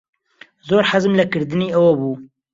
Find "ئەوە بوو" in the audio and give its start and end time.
1.75-2.15